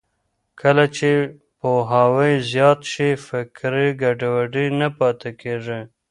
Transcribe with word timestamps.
کله 0.61 0.85
چې 0.95 1.09
پوهاوی 1.59 2.33
زیات 2.51 2.79
شي، 2.91 3.09
فکري 3.27 3.87
ګډوډي 4.01 4.67
نه 4.79 4.87
پاتې 4.97 5.29
کېږي. 5.41 5.81